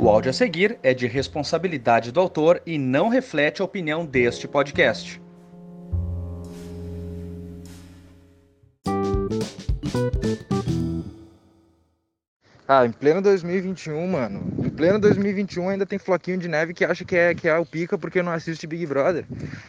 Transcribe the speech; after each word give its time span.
O 0.00 0.08
áudio 0.08 0.30
a 0.30 0.32
seguir 0.32 0.78
é 0.80 0.94
de 0.94 1.08
responsabilidade 1.08 2.12
do 2.12 2.20
autor 2.20 2.62
e 2.64 2.78
não 2.78 3.08
reflete 3.08 3.60
a 3.60 3.64
opinião 3.64 4.06
deste 4.06 4.46
podcast. 4.46 5.20
Ah, 12.68 12.86
em 12.86 12.92
pleno 12.92 13.20
2021, 13.20 14.06
mano. 14.06 14.57
Pleno 14.78 14.96
2021 15.00 15.70
ainda 15.70 15.84
tem 15.84 15.98
floquinho 15.98 16.38
de 16.38 16.46
neve 16.46 16.72
que 16.72 16.84
acha 16.84 17.04
que 17.04 17.16
é, 17.16 17.34
que 17.34 17.48
é 17.48 17.58
o 17.58 17.66
pica 17.66 17.98
porque 17.98 18.22
não 18.22 18.30
assiste 18.30 18.64
Big 18.64 18.86
Brother. 18.86 19.24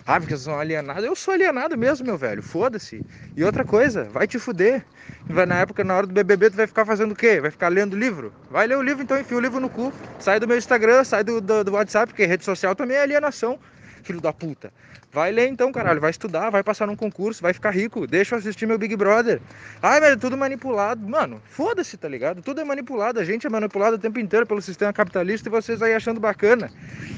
Ah, 0.05 0.19
porque 0.19 0.37
são 0.37 0.59
alienados. 0.59 1.03
Eu 1.03 1.15
sou 1.15 1.33
alienado 1.33 1.75
mesmo, 1.75 2.05
meu 2.05 2.15
velho. 2.15 2.43
Foda-se. 2.43 3.03
E 3.35 3.43
outra 3.43 3.65
coisa, 3.65 4.03
vai 4.03 4.27
te 4.27 4.37
fuder. 4.37 4.85
Vai, 5.27 5.47
na 5.47 5.61
época, 5.61 5.83
na 5.83 5.95
hora 5.95 6.05
do 6.05 6.13
BBB, 6.13 6.51
tu 6.51 6.57
vai 6.57 6.67
ficar 6.67 6.85
fazendo 6.85 7.13
o 7.13 7.15
quê? 7.15 7.41
Vai 7.41 7.49
ficar 7.49 7.69
lendo 7.69 7.97
livro? 7.97 8.31
Vai 8.51 8.67
ler 8.67 8.77
o 8.77 8.83
livro, 8.83 9.01
então 9.01 9.19
enfia 9.19 9.35
o 9.35 9.41
livro 9.41 9.59
no 9.59 9.67
cu. 9.67 9.91
Sai 10.19 10.39
do 10.39 10.47
meu 10.47 10.59
Instagram, 10.59 11.03
sai 11.03 11.23
do, 11.23 11.41
do, 11.41 11.63
do 11.63 11.71
WhatsApp, 11.71 12.13
porque 12.13 12.27
rede 12.27 12.45
social 12.45 12.75
também 12.75 12.95
é 12.95 13.01
alienação 13.01 13.57
filho 14.03 14.21
da 14.21 14.33
puta. 14.33 14.71
Vai 15.11 15.31
ler 15.31 15.47
então, 15.47 15.71
caralho, 15.71 15.99
vai 15.99 16.11
estudar, 16.11 16.51
vai 16.51 16.61
passar 16.61 16.85
num 16.85 16.95
concurso, 16.95 17.41
vai 17.41 17.51
ficar 17.51 17.71
rico, 17.71 18.05
deixa 18.05 18.35
eu 18.35 18.39
assistir 18.39 18.67
meu 18.67 18.77
Big 18.77 18.95
Brother. 18.95 19.41
Ai, 19.81 19.99
é 20.11 20.15
tudo 20.15 20.37
manipulado. 20.37 21.07
Mano, 21.07 21.41
foda-se, 21.49 21.97
tá 21.97 22.07
ligado? 22.07 22.43
Tudo 22.43 22.61
é 22.61 22.63
manipulado, 22.63 23.19
a 23.19 23.25
gente 23.25 23.47
é 23.47 23.49
manipulado 23.49 23.95
o 23.95 23.99
tempo 23.99 24.19
inteiro 24.19 24.45
pelo 24.45 24.61
sistema 24.61 24.93
capitalista 24.93 25.49
e 25.49 25.51
vocês 25.51 25.81
aí 25.81 25.95
achando 25.95 26.19
bacana. 26.19 26.71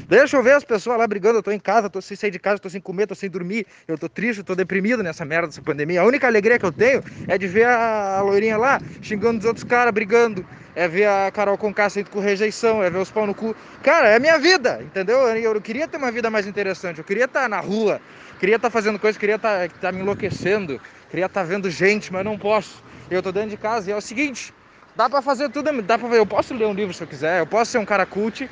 Deixa 0.07 0.37
eu 0.37 0.43
ver 0.43 0.53
as 0.53 0.63
pessoas 0.63 0.97
lá 0.97 1.05
brigando, 1.05 1.39
eu 1.39 1.43
tô 1.43 1.51
em 1.51 1.59
casa, 1.59 1.89
tô 1.89 2.01
sem 2.01 2.15
sair 2.15 2.31
de 2.31 2.39
casa, 2.39 2.59
tô 2.59 2.69
sem 2.69 2.79
comer, 2.79 3.07
tô 3.07 3.15
sem 3.15 3.29
dormir, 3.29 3.67
eu 3.85 3.97
tô 3.97 4.07
triste, 4.07 4.41
tô 4.41 4.55
deprimido 4.55 5.03
nessa 5.03 5.25
merda 5.25 5.47
dessa 5.47 5.61
pandemia. 5.61 6.01
A 6.01 6.05
única 6.05 6.27
alegria 6.27 6.57
que 6.57 6.65
eu 6.65 6.71
tenho 6.71 7.03
é 7.27 7.37
de 7.37 7.47
ver 7.47 7.67
a 7.67 8.21
loirinha 8.21 8.57
lá 8.57 8.79
xingando 9.01 9.39
os 9.39 9.45
outros 9.45 9.65
caras, 9.65 9.93
brigando, 9.93 10.45
é 10.75 10.87
ver 10.87 11.07
a 11.07 11.31
Carol 11.31 11.57
com 11.57 11.73
saindo 11.89 12.09
com 12.09 12.19
rejeição, 12.19 12.83
é 12.83 12.89
ver 12.89 12.99
os 12.99 13.11
pau 13.11 13.27
no 13.27 13.35
cu. 13.35 13.55
Cara, 13.83 14.09
é 14.09 14.19
minha 14.19 14.37
vida, 14.39 14.79
entendeu? 14.81 15.19
Eu 15.35 15.59
queria 15.61 15.87
ter 15.87 15.97
uma 15.97 16.11
vida 16.11 16.29
mais 16.29 16.47
interessante, 16.47 16.99
eu 16.99 17.03
queria 17.03 17.25
estar 17.25 17.41
tá 17.41 17.49
na 17.49 17.59
rua, 17.59 18.01
queria 18.39 18.55
estar 18.55 18.69
tá 18.69 18.71
fazendo 18.71 18.99
coisas, 18.99 19.17
queria 19.17 19.35
estar 19.35 19.69
tá, 19.69 19.91
me 19.91 20.01
enlouquecendo, 20.01 20.79
queria 21.09 21.25
estar 21.25 21.43
vendo 21.43 21.69
gente, 21.69 22.11
mas 22.11 22.23
não 22.23 22.37
posso. 22.37 22.83
Eu 23.09 23.21
tô 23.21 23.31
dentro 23.31 23.49
de 23.49 23.57
casa 23.57 23.89
e 23.89 23.93
é 23.93 23.95
o 23.95 24.01
seguinte, 24.01 24.53
dá 24.95 25.09
para 25.09 25.21
fazer 25.21 25.49
tudo, 25.49 25.81
dá 25.81 25.97
para 25.97 26.15
eu 26.15 26.25
posso 26.25 26.53
ler 26.53 26.65
um 26.65 26.73
livro 26.73 26.93
se 26.93 27.03
eu 27.03 27.07
quiser, 27.07 27.39
eu 27.39 27.47
posso 27.47 27.71
ser 27.71 27.77
um 27.77 27.85
cara 27.85 28.05
cult, 28.05 28.49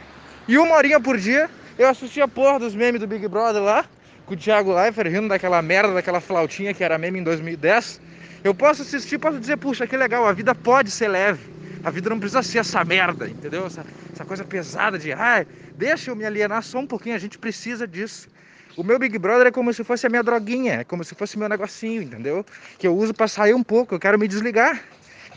e 0.48 0.58
uma 0.58 0.76
horinha 0.76 1.00
por 1.00 1.18
dia 1.18 1.50
eu 1.78 1.88
assisti 1.88 2.22
a 2.22 2.28
porra 2.28 2.60
dos 2.60 2.76
memes 2.76 3.00
do 3.00 3.08
Big 3.08 3.26
Brother 3.28 3.62
lá, 3.62 3.86
com 4.26 4.34
o 4.34 4.38
Thiago 4.38 4.74
Leifert 4.74 5.10
rindo 5.10 5.30
daquela 5.30 5.62
merda, 5.62 5.94
daquela 5.94 6.20
flautinha 6.20 6.74
que 6.74 6.84
era 6.84 6.98
meme 6.98 7.20
em 7.20 7.24
2010. 7.24 8.02
Eu 8.44 8.54
posso 8.54 8.82
assistir, 8.82 9.18
posso 9.18 9.40
dizer, 9.40 9.58
puxa, 9.58 9.88
que 9.88 9.96
legal, 9.98 10.26
a 10.26 10.34
vida 10.34 10.54
pode 10.54 10.92
ser 10.92 11.08
leve. 11.08 11.59
A 11.84 11.90
vida 11.90 12.10
não 12.10 12.20
precisa 12.20 12.44
ser 12.44 12.60
essa 12.60 12.84
merda, 12.84 13.30
entendeu? 13.30 13.66
Essa, 13.66 13.86
essa 14.14 14.26
coisa 14.26 14.44
pesada 14.44 14.98
de, 14.98 15.14
ai, 15.14 15.48
deixa 15.76 16.12
eu 16.12 16.16
me 16.16 16.26
alienar 16.26 16.62
só 16.64 16.80
um 16.80 16.88
pouquinho, 16.88 17.16
a 17.16 17.20
gente 17.20 17.38
precisa 17.38 17.88
disso. 17.88 18.28
O 18.76 18.84
meu 18.84 19.00
Big 19.00 19.18
Brother 19.18 19.48
é 19.48 19.52
como 19.52 19.74
se 19.74 19.84
fosse 19.84 20.06
a 20.06 20.10
minha 20.10 20.24
droguinha, 20.24 20.74
é 20.76 20.84
como 20.84 21.04
se 21.04 21.16
fosse 21.16 21.38
meu 21.38 21.50
negocinho, 21.50 22.02
entendeu? 22.02 22.46
Que 22.78 22.88
eu 22.88 22.96
uso 22.96 23.14
para 23.14 23.28
sair 23.28 23.54
um 23.54 23.64
pouco, 23.64 23.96
eu 23.96 24.00
quero 24.00 24.18
me 24.18 24.28
desligar. 24.28 24.82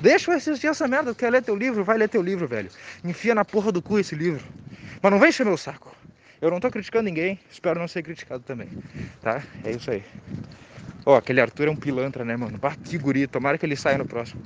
Deixa 0.00 0.30
eu 0.30 0.36
assistir 0.36 0.66
essa 0.66 0.86
merda, 0.88 1.14
quer 1.14 1.30
ler 1.30 1.42
teu 1.42 1.54
livro? 1.54 1.84
Vai 1.84 1.96
ler 1.98 2.08
teu 2.08 2.22
livro, 2.22 2.46
velho. 2.46 2.70
Enfia 3.04 3.34
na 3.34 3.44
porra 3.44 3.70
do 3.70 3.80
cu 3.80 3.98
esse 3.98 4.14
livro. 4.14 4.44
Mas 5.00 5.12
não 5.12 5.18
vem 5.18 5.28
encher 5.30 5.46
meu 5.46 5.56
saco. 5.56 5.94
Eu 6.40 6.50
não 6.50 6.58
tô 6.58 6.70
criticando 6.70 7.04
ninguém, 7.04 7.38
espero 7.50 7.78
não 7.78 7.86
ser 7.86 8.02
criticado 8.02 8.42
também, 8.42 8.68
tá? 9.20 9.42
É 9.64 9.70
isso 9.70 9.90
aí. 9.90 10.02
Ó, 11.06 11.14
oh, 11.14 11.16
aquele 11.16 11.40
Arthur 11.40 11.68
é 11.68 11.70
um 11.70 11.76
pilantra, 11.76 12.24
né, 12.24 12.36
mano? 12.36 12.58
Bah, 12.58 12.76
que 12.76 12.98
guri, 12.98 13.26
tomara 13.26 13.58
que 13.58 13.66
ele 13.66 13.76
saia 13.76 13.98
no 13.98 14.06
próximo. 14.06 14.42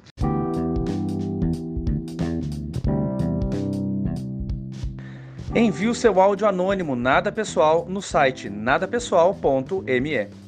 Envie 5.54 5.88
o 5.88 5.94
seu 5.94 6.20
áudio 6.20 6.46
anônimo 6.46 6.96
nada 6.96 7.30
pessoal 7.30 7.86
no 7.88 8.02
site 8.02 8.50
nadapessoal.me. 8.50 10.45